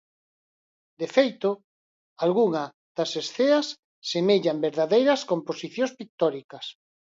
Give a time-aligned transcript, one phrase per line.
[0.99, 1.49] De feito,
[2.25, 2.63] algunha
[2.97, 3.67] das escenas
[4.11, 6.65] semellan verdadeiras composicións pictóricas.